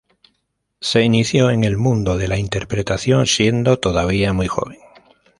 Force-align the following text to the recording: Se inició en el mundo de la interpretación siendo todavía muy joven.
Se 0.79 1.03
inició 1.03 1.51
en 1.51 1.63
el 1.63 1.77
mundo 1.77 2.17
de 2.17 2.27
la 2.27 2.39
interpretación 2.39 3.27
siendo 3.27 3.77
todavía 3.79 4.33
muy 4.33 4.47
joven. 4.47 4.79